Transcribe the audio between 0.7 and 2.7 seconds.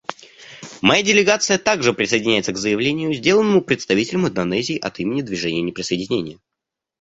Моя делегация также присоединяется к